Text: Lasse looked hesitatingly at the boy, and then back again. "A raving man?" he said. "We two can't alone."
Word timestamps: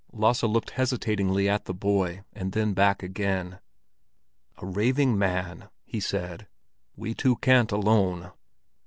Lasse 0.11 0.41
looked 0.41 0.71
hesitatingly 0.71 1.47
at 1.47 1.65
the 1.65 1.75
boy, 1.75 2.23
and 2.33 2.53
then 2.53 2.73
back 2.73 3.03
again. 3.03 3.59
"A 4.57 4.65
raving 4.65 5.15
man?" 5.15 5.69
he 5.85 5.99
said. 5.99 6.47
"We 6.95 7.13
two 7.13 7.35
can't 7.35 7.71
alone." 7.71 8.31